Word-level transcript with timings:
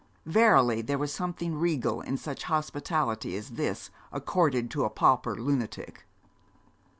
Verily, 0.25 0.81
there 0.81 0.97
was 0.97 1.13
something 1.13 1.53
regal 1.59 2.01
in 2.01 2.17
such 2.17 2.45
hospitality 2.45 3.35
as 3.35 3.51
this, 3.51 3.91
accorded 4.11 4.71
to 4.71 4.83
a 4.83 4.89
pauper 4.89 5.35
lunatic. 5.35 6.07